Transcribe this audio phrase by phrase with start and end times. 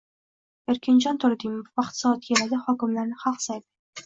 [0.73, 3.67] Erkinjon Turdimov: “Vaqt-soati keladi, hokimlarni xalq saylaydi”